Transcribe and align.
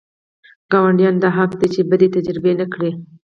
ګاونډیانو 0.71 1.21
دا 1.23 1.29
حق 1.37 1.51
دی 1.59 1.67
چې 1.73 1.81
بدي 1.89 2.07
تجربه 2.15 2.51
نه 2.59 2.65
کړي. 2.73 2.91